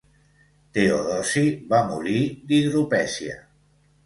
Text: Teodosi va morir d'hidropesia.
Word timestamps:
Teodosi 0.77 1.43
va 1.75 1.83
morir 1.93 2.17
d'hidropesia. 2.49 3.39